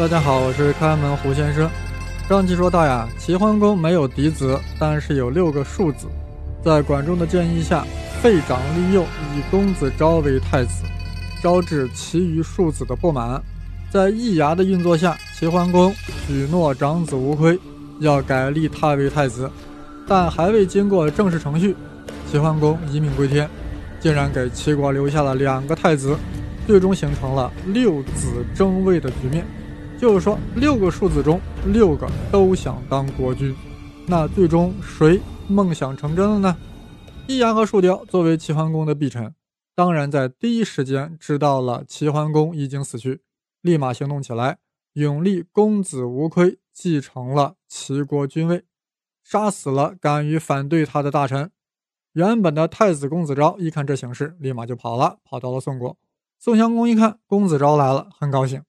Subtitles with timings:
[0.00, 1.70] 大家好，我是开门胡先生。
[2.26, 6.06] 上期说到呀，齐桓公没有嫡子，但是有六个庶子。
[6.64, 7.84] 在管仲的建议下，
[8.22, 10.84] 废长立幼，以公子昭为太子，
[11.42, 13.38] 招致其余庶子的不满。
[13.90, 15.92] 在易牙的运作下，齐桓公
[16.26, 17.60] 许诺长子无亏
[17.98, 19.50] 要改立他为太子，
[20.08, 21.76] 但还未经过正式程序，
[22.32, 23.46] 齐桓公一命归天，
[24.00, 26.16] 竟然给齐国留下了两个太子，
[26.66, 29.44] 最终形成了六子争位的局面。
[30.00, 33.54] 就是说，六个庶子中，六个都想当国君，
[34.06, 36.56] 那最终谁梦想成真了呢？
[37.26, 39.34] 易牙和树雕作为齐桓公的婢臣，
[39.74, 43.20] 当然在第一时间知道了齐桓公已经死去，
[43.60, 44.56] 立马行动起来，
[44.94, 48.64] 永立公子无亏继承了齐国君位，
[49.22, 51.50] 杀死了敢于反对他的大臣。
[52.14, 55.98] 原本的太子公子昭一看这形势，立马就跑了，跑到了宋国。
[56.38, 58.62] 宋襄公一看公子昭来了，很高兴。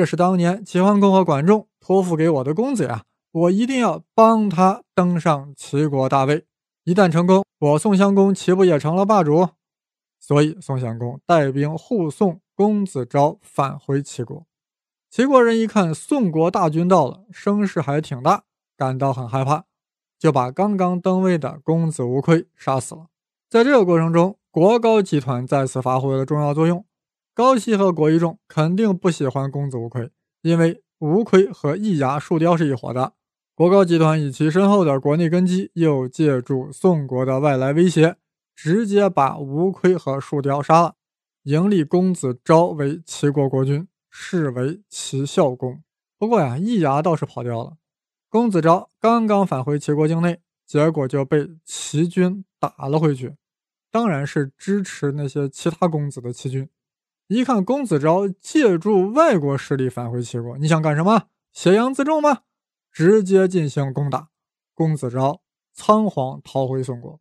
[0.00, 6.46] 这是当年齐桓公和管仲托付给我的公子呀，我一定要帮他登上齐国大位。
[6.84, 9.50] 一旦成功，我宋襄公岂不也成了霸主？
[10.18, 14.46] 所以宋襄公带兵护送公子昭返回齐国。
[15.10, 18.44] 齐国人一看宋国大军到了，声势还挺大，
[18.78, 19.64] 感到很害怕，
[20.18, 23.08] 就把刚刚登位的公子无亏杀死了。
[23.50, 26.86] 在这个过程中，国高集团再次发挥了重要作用。
[27.32, 30.10] 高息和国一仲肯定不喜欢公子无亏，
[30.42, 33.14] 因为无亏和易牙、树雕是一伙的。
[33.54, 38.16] 国高集团以其深厚的国内根基，又借助宋国的外来威胁，
[38.54, 40.94] 直接把无亏和树雕杀了，
[41.44, 45.82] 迎立公子昭为齐国国君，视为齐孝公。
[46.18, 47.74] 不过呀，易牙倒是跑掉了。
[48.28, 53.34] 公子昭刚刚返回齐国境内，结果就被齐军打了回去，
[53.90, 56.68] 当然是支持那些其他公子的齐军。
[57.30, 61.28] 一看公子昭借助外国势力返回齐国，你想干什么？
[61.52, 62.40] 挟洋自重吗？
[62.90, 64.30] 直接进行攻打。
[64.74, 65.40] 公子昭
[65.72, 67.20] 仓皇逃回宋国。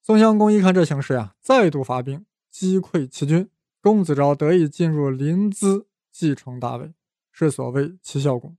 [0.00, 3.50] 宋襄公一看这形势呀，再度发兵击溃齐军。
[3.82, 6.94] 公子昭得以进入临淄，继承大位，
[7.30, 8.56] 是所谓齐孝公。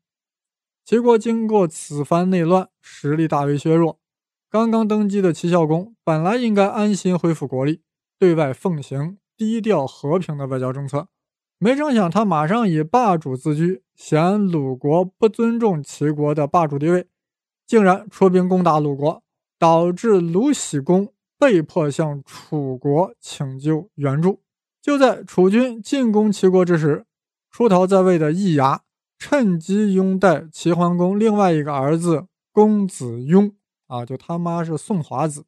[0.85, 4.00] 齐国经过此番内乱，实力大为削弱。
[4.47, 7.81] 刚刚登基的齐孝公本来应该安心恢复国力，
[8.19, 9.18] 对外奉行。
[9.38, 11.07] 低调和平的外交政策，
[11.57, 17.07] 没成想他马上以霸主自居，嫌鲁国不尊重齐国的霸主地位，
[17.66, 19.23] 竟然出兵攻打鲁国，
[19.57, 24.41] 导致鲁僖公被迫向楚国请求援助。
[24.81, 27.05] 就在楚军进攻齐国之时，
[27.50, 28.81] 出逃在位的易牙
[29.17, 33.55] 趁机拥戴齐桓公另外一个儿子公子雍
[33.88, 35.45] 啊，就他妈是宋华子，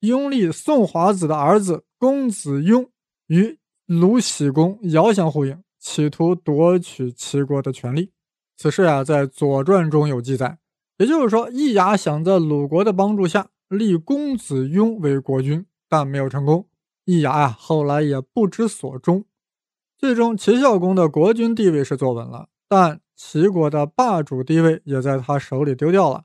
[0.00, 2.88] 拥立宋华子的儿子公子雍。
[3.26, 8.10] 与鲁僖公遥相呼应，企图夺取齐国的权利。
[8.56, 10.58] 此事啊，在《左传》中有记载。
[10.98, 16.68] 也就是说，易牙想在鲁国的帮助下立公子雍为国君，但没有成功。
[17.04, 19.24] 易牙呀，后来也不知所终。
[19.98, 26.24] 最终，齐孝公的国君地位是坐稳了，但齐国的霸主地位也在他手里丢掉了。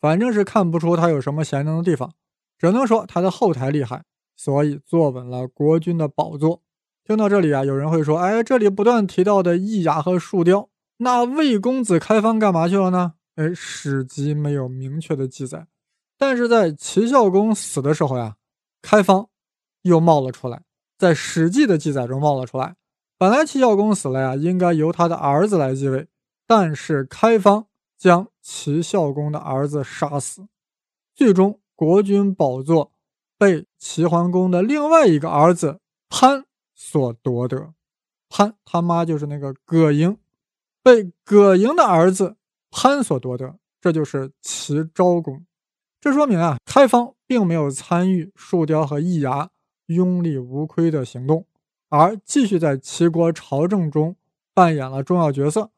[0.00, 2.12] 反正是看不出他有什么贤能的地方，
[2.58, 4.04] 只能说他的后台厉害。
[4.36, 6.62] 所以坐稳了国君的宝座。
[7.04, 15.66] 听到这里啊，有人会说：“哎，这里不断提到的易牙和树雕，那魏公子开方干嘛去了呢？”哎，史籍没有明确的记载。
[16.18, 18.36] 但是在齐孝公死的时候呀，
[18.82, 19.28] 开方
[19.82, 20.62] 又冒了出来，
[20.98, 22.76] 在《史记》的记载中冒了出来。
[23.18, 26.08] 本来齐孝公死了呀，应该由他的儿子来继位，
[26.46, 27.66] 但是开方
[27.96, 30.48] 将齐孝公的儿子杀死，
[31.14, 32.92] 最终国君宝座。
[33.38, 37.74] 被齐桓公的另外一个儿子潘所夺得，
[38.28, 40.16] 潘他妈就是那个葛莹，
[40.82, 42.36] 被葛莹的儿子
[42.70, 45.44] 潘所夺得，这就是齐昭公。
[46.00, 49.50] 这说明啊，开方并没有参与树雕和易牙
[49.86, 51.46] 拥立无亏的行动，
[51.88, 54.16] 而继续在齐国朝政中
[54.54, 55.70] 扮演了重要角色。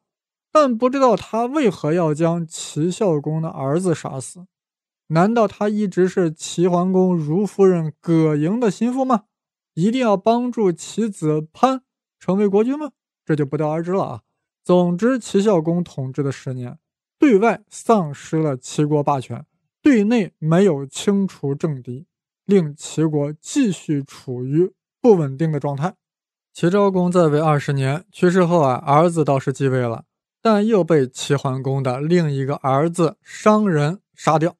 [0.51, 4.45] 但不知道他为何要将齐孝公的儿子杀死。
[5.11, 9.25] 难道他一直是齐桓公如夫人葛莹的心腹吗？
[9.73, 11.81] 一定要帮助其子潘
[12.19, 12.91] 成为国君吗？
[13.25, 14.21] 这就不得而知了啊。
[14.63, 16.77] 总之，齐孝公统治的十年，
[17.17, 19.45] 对外丧失了齐国霸权，
[19.81, 22.05] 对内没有清除政敌，
[22.45, 24.71] 令齐国继续处于
[25.01, 25.95] 不稳定的状态。
[26.53, 30.05] 齐昭公在位二十年，去世后啊，儿子倒是继位了，
[30.41, 34.55] 但又被齐桓公的另一个儿子商人杀掉。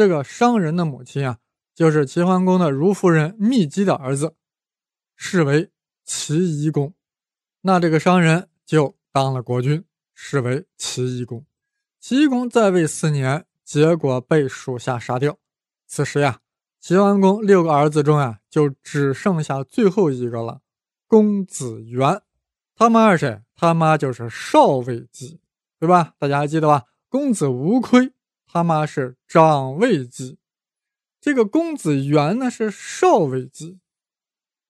[0.00, 1.36] 这个商人的母亲啊，
[1.74, 4.34] 就是齐桓公的如夫人密姬的儿子，
[5.14, 5.70] 是为
[6.06, 6.94] 齐夷公。
[7.60, 11.44] 那这个商人就当了国君，是为齐懿公。
[12.00, 15.36] 齐懿公在位四年，结果被属下杀掉。
[15.86, 16.40] 此时呀，
[16.80, 20.62] 齐桓公六个儿子中啊，就只剩下最后一个了，
[21.06, 22.22] 公子元。
[22.74, 23.42] 他妈是谁？
[23.54, 25.42] 他妈就是少尉姬，
[25.78, 26.14] 对吧？
[26.18, 26.84] 大家还记得吧？
[27.10, 28.14] 公子无亏，
[28.52, 30.38] 他妈是长魏姬。
[31.20, 33.78] 这个公子元呢是少魏姬。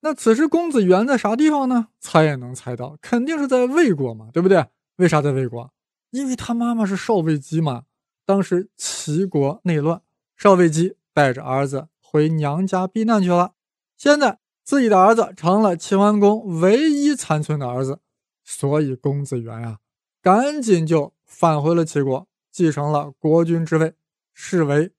[0.01, 1.87] 那此时公子元在啥地方呢？
[1.99, 4.67] 猜也能猜到，肯定是在魏国嘛，对不对？
[4.97, 5.71] 为啥在魏国？
[6.11, 7.85] 因为他妈妈是少尉姬嘛。
[8.25, 10.01] 当时齐国内乱，
[10.37, 13.53] 少尉姬带着儿子回娘家避难去了。
[13.97, 17.99] 现在自己的儿子成了齐桓公唯一残存的儿子，
[18.43, 19.79] 所以公子元呀，
[20.21, 23.93] 赶紧就返回了齐国，继承了国君之位，
[24.33, 24.91] 是为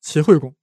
[0.00, 0.54] 齐惠公。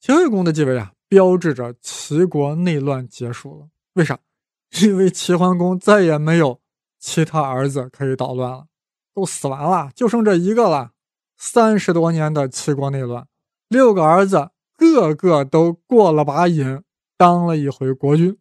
[0.00, 0.92] 齐惠公的继位啊。
[1.08, 3.68] 标志着齐国内乱结束了。
[3.92, 4.18] 为啥？
[4.82, 6.60] 因为齐桓公再也没有
[6.98, 8.66] 其他儿子可以捣乱了，
[9.14, 10.90] 都死完了，就剩这一个了。
[11.36, 13.28] 三十多年的齐国内乱，
[13.68, 16.82] 六个儿子个个都过了把瘾，
[17.16, 18.36] 当了一回国君，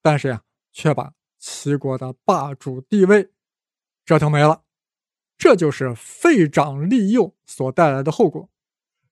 [0.00, 3.32] 但是呀，却把齐国的霸主地位
[4.04, 4.62] 折腾没了。
[5.36, 8.48] 这就是废长立幼所带来的后果。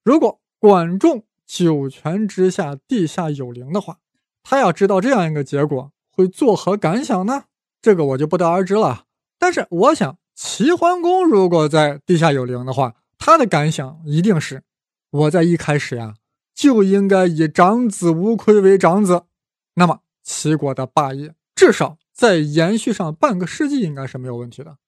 [0.05, 3.99] 如果管仲，九泉之下，地下有灵的话，
[4.43, 7.45] 他要知道这样一个结果，会作何感想呢？
[7.81, 9.05] 这个我就不得而知了。
[9.39, 14.63] 但是我想，齐桓公如果在地下有灵的话，他的感想一定是：
[15.11, 16.15] 我在一开始呀
[16.55, 19.25] 就应该以长子无亏为长子，
[19.75, 24.79] 那么齐国的霸业至少再延续上半个世纪，应该是没有问题的。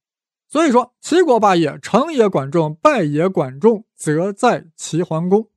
[0.49, 5.49] 所以说，齐国霸业成也管仲，败也管仲，则在齐桓公。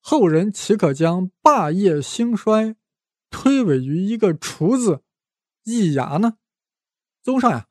[0.00, 2.76] 后人岂可将霸业兴衰
[3.30, 5.02] 推诿于一个“厨”子、
[5.64, 6.34] 易牙呢？
[7.22, 7.66] 综上呀，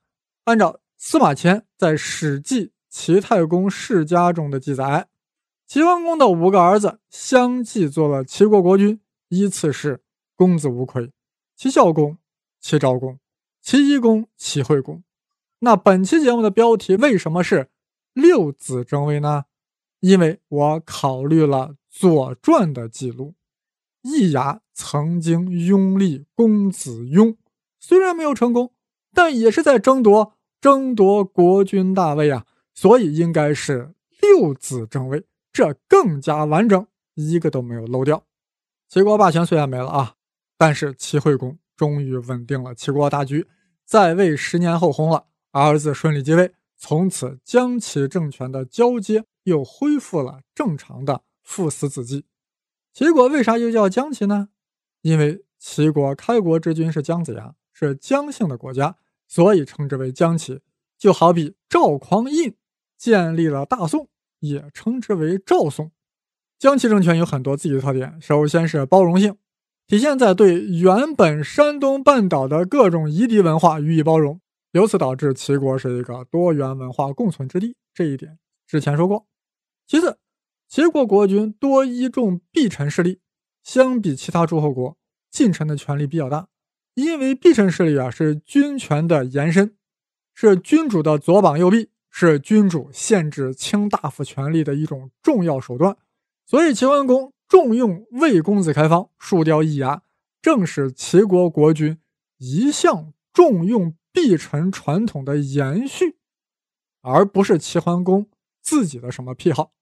[0.45, 5.07] 按照司马迁在《史记·齐太公世家》中的记载，
[5.67, 10.01] 齐桓公的五个儿子相继做了齐国国君，依次是
[10.35, 11.11] 公子无亏、
[11.55, 12.17] 齐孝公、
[12.59, 13.19] 齐昭公、
[13.61, 15.03] 齐懿公、齐惠公。
[15.63, 17.69] 那本期节目的标题为什么是
[18.13, 19.45] 六子争位呢？
[20.01, 21.75] 因为我考虑了。
[21.99, 23.35] 《左传》的记录，
[24.01, 27.37] 易牙曾经拥立公子雍，
[27.79, 28.73] 虽然没有成功，
[29.13, 38.25] 但也是在争夺争夺国君大位啊，所以应该是六子争位，这更加完整，一个都没有漏掉。
[38.89, 40.15] 齐国霸权虽然没了啊，
[40.57, 43.47] 但是齐惠公终于稳定了齐国大局，
[43.85, 51.23] 在位十年后红了，儿子顺利继位，从此将齐政权的交接又恢复了正常的。
[51.43, 52.25] 父死子继，
[52.93, 54.49] 齐国为啥又叫姜齐呢？
[55.01, 58.95] 因为齐国开国之君是姜子牙，是姜姓的国家，
[59.27, 60.61] 所以称之为姜齐。
[60.97, 62.55] 就好比赵匡胤
[62.97, 64.07] 建立了大宋，
[64.39, 65.91] 也称之为赵宋。
[66.57, 69.35] 姜齐政权有很多自己的特点，首先是包容性，
[69.85, 74.39] 体现在对原本山东半岛的各种夷狄文化予以包容，
[74.73, 77.75] 由此导致齐国是一个多元文化共存之地。
[77.93, 78.37] 这一点
[78.67, 79.25] 之前说过。
[79.87, 80.19] 其次。
[80.69, 83.19] 齐国国君多依重避臣势力，
[83.61, 84.97] 相比其他诸侯国，
[85.29, 86.47] 近臣的权力比较大。
[86.95, 89.75] 因为避臣势力啊是君权的延伸，
[90.33, 95.95] 是君主的左膀右臂，是君主限制卿大夫权力的一种重要手段。
[96.47, 100.01] 所以齐桓公重用魏公子开方，树雕易牙，
[100.41, 101.99] 正是齐国国君
[102.39, 106.17] 一向重用避臣传统的延续，
[107.01, 108.29] 而不是齐桓公
[108.61, 109.73] 自己的什么癖好。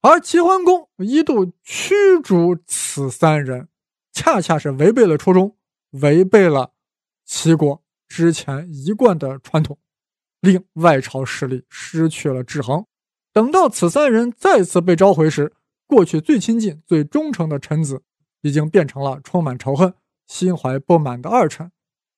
[0.00, 3.68] 而齐桓公一度驱逐此三人，
[4.12, 5.56] 恰恰是违背了初衷，
[5.92, 6.74] 违背了
[7.24, 9.78] 齐国之前一贯的传统，
[10.40, 12.84] 令外朝势力失去了制衡。
[13.32, 15.54] 等到此三人再次被召回时，
[15.86, 18.02] 过去最亲近、最忠诚的臣子，
[18.40, 19.94] 已经变成了充满仇恨、
[20.26, 21.70] 心怀不满的二臣。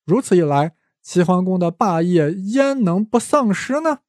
[0.05, 0.75] 如此一来，
[1.05, 3.99] 齐桓公的霸业焉能不丧失呢？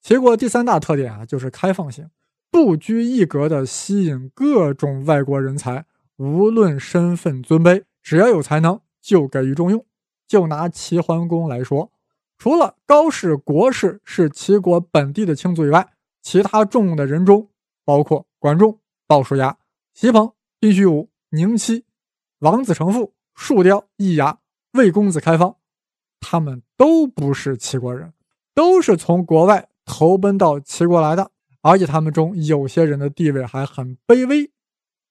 [0.00, 2.08] 齐国第三大特点啊，就是开放性。
[2.50, 5.84] 不拘一格的吸引各种外国人才，
[6.16, 9.84] 无论身份尊卑，只要有才能就给予重用。
[10.26, 11.92] 就拿齐桓公来说，
[12.38, 15.86] 除了高氏、国氏是齐国本地的亲族以外，
[16.22, 17.50] 其他重用的人中，
[17.84, 19.58] 包括管仲、鲍叔牙、
[19.92, 21.84] 席鹏、宾虚武、宁戚、
[22.38, 24.38] 王子成父、树雕、易牙、
[24.72, 25.56] 魏公子开方，
[26.26, 28.14] 他们都不是齐国人，
[28.54, 31.30] 都是从国外投奔到齐国来的。
[31.60, 34.50] 而且他们中有些人的地位还很卑微，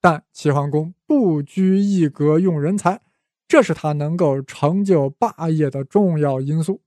[0.01, 3.01] 但齐桓公不拘一格用人才，
[3.47, 6.81] 这是他能够成就霸业的重要因素。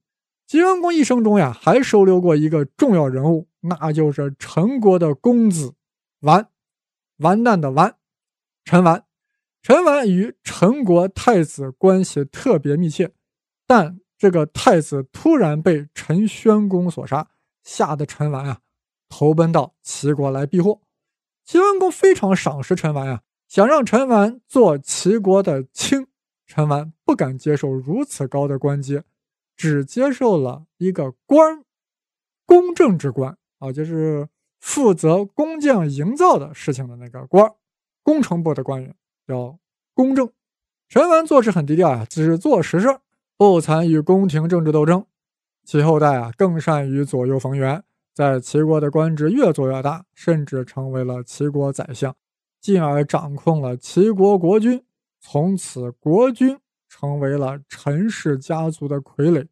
[0.45, 5.73] 齐桓公一生中呀，还收留过一个重要人物，那就是陈国的公子
[6.21, 6.49] 完，
[7.17, 7.95] 完蛋的完，
[8.65, 9.05] 陈完。
[9.61, 13.11] 陈完与陈国太子关系特别密切，
[13.65, 17.29] 但这个太子突然被陈宣公所杀，
[17.63, 18.59] 吓得陈完啊，
[19.07, 20.81] 投奔到齐国来避祸。
[21.45, 26.07] 齐桓公非常赏识陈完啊，想让陈完做齐国的卿。
[26.45, 29.03] 陈完不敢接受如此高的官阶，
[29.55, 31.63] 只接受了一个官，
[32.45, 37.53] 公正之官啊，就是负责工匠营造的事情的那个官，
[38.01, 38.95] 工程部的官员。
[39.27, 39.59] 叫
[39.93, 40.31] 公正，
[40.87, 42.87] 陈完做事很低调啊，只做实事，
[43.37, 45.05] 不参与宫廷政治斗争。
[45.63, 52.15] 其后代啊，更善于左右逢源，在齐国的官职越做越大，甚至成为了齐国宰相，
[52.59, 54.83] 进而掌控了齐国国君。
[55.19, 56.57] 从此，国君
[56.89, 59.47] 成为了陈氏家族的傀儡。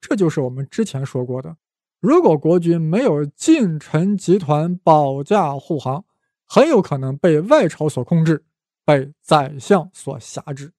[0.00, 1.56] 这就是我们之前说过的，
[2.00, 6.04] 如果国君没有近臣集团保驾护航，
[6.46, 8.44] 很有可能被外朝所控制。
[8.84, 10.72] 被宰相所辖制，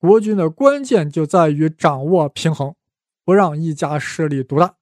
[0.00, 2.74] 国君的关键就在于掌握平衡，
[3.22, 4.76] 不让一家势力独大。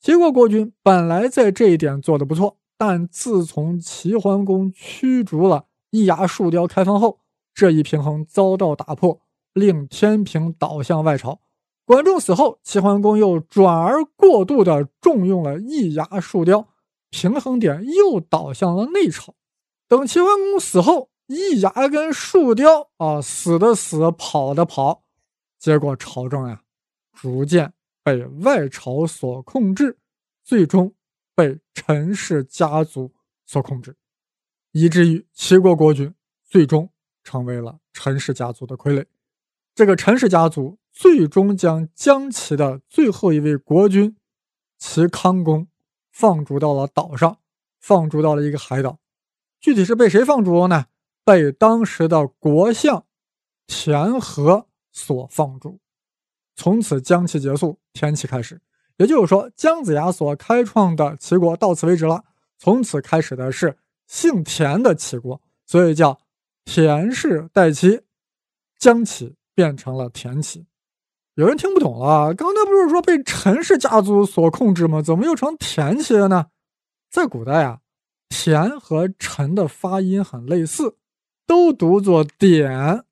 [0.00, 7.20] 齐国国君本来在这一点做得不错，但自从齐桓公驱逐了易牙树雕开封后，
[7.54, 9.20] 这一平衡遭到打破，
[9.52, 11.40] 令天平倒向外朝。
[11.84, 16.66] 管仲死后，齐桓公又转而过度的重用了易牙树雕，
[17.10, 19.36] 平衡点又倒向了内朝。
[19.86, 25.04] 等齐桓公死后，一牙跟树雕啊，死的死，跑的跑，
[25.58, 26.62] 结果朝政呀，
[27.12, 29.98] 逐渐被外朝所控制，
[30.44, 30.94] 最终
[31.34, 33.12] 被陈氏家族
[33.44, 33.96] 所控制，
[34.70, 36.14] 以至于齐国国君
[36.44, 36.88] 最终
[37.24, 39.04] 成为了陈氏家族的傀儡。
[39.74, 44.16] 这个陈氏家族最终将姜齐的最后一位国君
[44.78, 45.66] 齐康公
[46.12, 47.40] 放逐到了岛上，
[47.80, 49.00] 放逐到了一个海岛，
[49.60, 50.86] 具体是被谁放逐呢？
[51.26, 53.04] 被当时的国相
[53.66, 55.80] 田和所放逐，
[56.54, 58.62] 从此姜齐结束，田齐开始。
[58.96, 62.24] 也就是说，姜子牙所开创的齐国到此为止了。
[62.58, 66.16] 从此开始的是姓田的齐国，所以叫
[66.64, 68.02] 田氏代齐，
[68.78, 70.64] 姜齐变成了田齐。
[71.34, 75.02] 有人听不懂了，刚才不是说被陈氏家族所控制吗？
[75.02, 76.46] 怎么又成田齐了呢？
[77.10, 77.80] 在古代啊，
[78.28, 80.96] 田和陈的发音很类似。
[81.46, 83.04] 都读作典。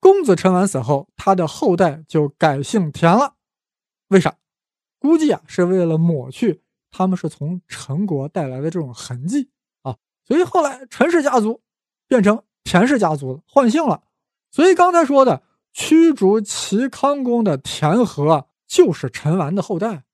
[0.00, 3.34] 公子陈完死后，他的后代就改姓田了。
[4.08, 4.36] 为啥？
[4.98, 9.50] 估计啊是为了抹去他们是从陈国带来的这种痕迹
[9.82, 9.96] 啊。
[10.24, 11.62] 所以后来陈氏家族
[12.06, 14.02] 变成田氏家族了，换姓了。
[14.50, 20.04] 所以刚才说的驱逐齐康公的田和就是陈完的后代，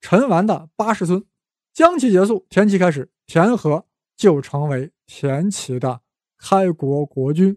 [0.00, 1.24] 陈完的八世孙。
[1.72, 6.01] 姜齐结束，田齐开始，田和就成为田齐的。
[6.42, 7.56] 开国国君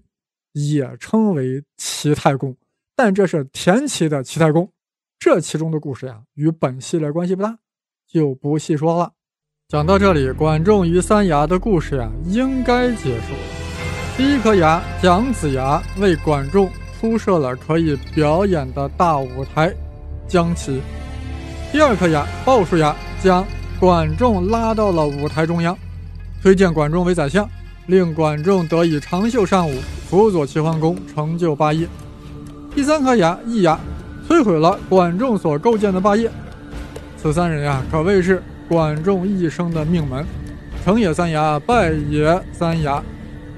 [0.54, 2.56] 也称为齐太公，
[2.96, 4.72] 但这是田齐的齐太公。
[5.18, 7.58] 这其中的故事呀，与本系列关系不大，
[8.08, 9.12] 就不细说了。
[9.68, 13.40] 讲到这里，管仲与三牙的故事呀，应该结束了。
[14.16, 19.76] 第一颗牙姜子牙为管仲铺设了可以表演的大舞台——
[20.28, 20.80] 姜齐。
[21.72, 23.46] 第二颗牙鲍叔牙将
[23.80, 25.76] 管仲拉到了舞台中央，
[26.42, 27.50] 推荐管仲为宰相。
[27.88, 29.74] 令管仲得以长袖善舞，
[30.10, 31.88] 辅佐齐桓公成就霸业。
[32.74, 33.80] 第三颗牙易牙
[34.28, 36.30] 摧毁了管仲所构建的霸业。
[37.16, 40.26] 此三人呀，可谓是管仲一生的命门。
[40.84, 43.02] 成也三牙，败也三牙。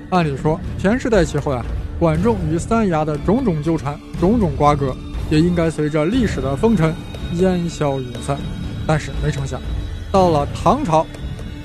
[0.09, 1.63] 按理说，田氏代齐后呀，
[1.97, 4.95] 管仲与三牙的种种纠缠、种种瓜葛，
[5.29, 6.93] 也应该随着历史的风尘
[7.35, 8.37] 烟消云散。
[8.85, 9.61] 但是没成想，
[10.11, 11.05] 到了唐朝。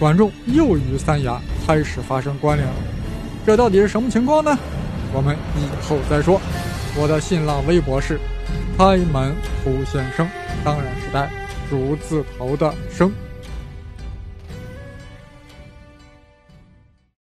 [0.02, 2.74] 管仲又与三牙开始发生关联了，
[3.46, 4.58] 这到底是什么情况呢？
[5.12, 6.40] 我们以后再说。
[6.96, 8.18] 我的新浪微博是
[8.76, 9.32] 开门
[9.62, 10.28] 胡先生，
[10.64, 11.30] 当然是带
[11.70, 13.12] “竹”字头的“生”。